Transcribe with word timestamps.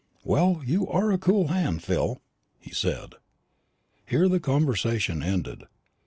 "Well, 0.23 0.63
you 0.65 0.87
are 0.87 1.11
a 1.11 1.19
cool 1.19 1.49
hand, 1.49 1.83
Phil!" 1.83 2.23
he 2.59 2.71
said. 2.71 3.13
Here 4.07 4.27
the 4.27 4.39
conversation 4.39 5.21
ended. 5.21 5.65